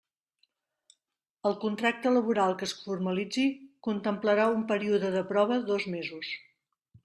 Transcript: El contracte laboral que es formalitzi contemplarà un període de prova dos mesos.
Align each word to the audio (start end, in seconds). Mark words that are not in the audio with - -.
El 1.49 1.57
contracte 1.63 2.13
laboral 2.15 2.57
que 2.61 2.67
es 2.69 2.73
formalitzi 2.87 3.45
contemplarà 3.91 4.51
un 4.57 4.67
període 4.75 5.15
de 5.21 5.25
prova 5.35 5.63
dos 5.73 5.91
mesos. 5.99 6.37